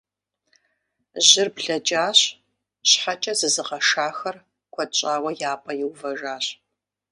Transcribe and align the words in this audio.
Жьыр 1.27 1.47
блэкӀащ, 1.55 2.19
щхьэкӀэ 2.89 3.33
зызыгъэшахэр 3.39 4.37
куэд 4.73 4.91
щӀауэ 4.97 5.31
я 5.49 5.53
пӀэ 5.63 5.73
иувэжащ. 5.83 6.45